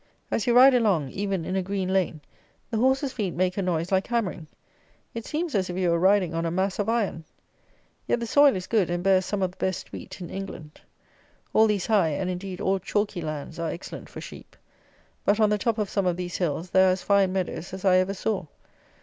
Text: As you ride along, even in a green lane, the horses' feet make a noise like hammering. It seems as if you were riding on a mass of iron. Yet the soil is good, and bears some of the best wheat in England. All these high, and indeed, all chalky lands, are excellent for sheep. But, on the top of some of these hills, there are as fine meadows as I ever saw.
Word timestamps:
As 0.31 0.47
you 0.47 0.55
ride 0.55 0.73
along, 0.73 1.09
even 1.09 1.45
in 1.45 1.55
a 1.55 1.61
green 1.61 1.93
lane, 1.93 2.21
the 2.71 2.79
horses' 2.79 3.13
feet 3.13 3.35
make 3.35 3.55
a 3.55 3.61
noise 3.61 3.91
like 3.91 4.07
hammering. 4.07 4.47
It 5.13 5.27
seems 5.27 5.53
as 5.53 5.69
if 5.69 5.77
you 5.77 5.91
were 5.91 5.99
riding 5.99 6.33
on 6.33 6.43
a 6.43 6.49
mass 6.49 6.79
of 6.79 6.89
iron. 6.89 7.23
Yet 8.07 8.19
the 8.19 8.25
soil 8.25 8.55
is 8.55 8.65
good, 8.65 8.89
and 8.89 9.03
bears 9.03 9.27
some 9.27 9.43
of 9.43 9.51
the 9.51 9.57
best 9.57 9.91
wheat 9.91 10.19
in 10.19 10.31
England. 10.31 10.81
All 11.53 11.67
these 11.67 11.85
high, 11.85 12.09
and 12.13 12.31
indeed, 12.31 12.59
all 12.59 12.79
chalky 12.79 13.21
lands, 13.21 13.59
are 13.59 13.69
excellent 13.69 14.09
for 14.09 14.21
sheep. 14.21 14.55
But, 15.23 15.39
on 15.39 15.51
the 15.51 15.59
top 15.59 15.77
of 15.77 15.87
some 15.87 16.07
of 16.07 16.17
these 16.17 16.37
hills, 16.37 16.71
there 16.71 16.87
are 16.89 16.93
as 16.93 17.03
fine 17.03 17.31
meadows 17.31 17.71
as 17.71 17.85
I 17.85 17.97
ever 17.97 18.15
saw. 18.15 18.47